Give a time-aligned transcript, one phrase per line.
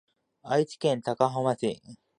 [0.41, 1.79] 愛知県高浜市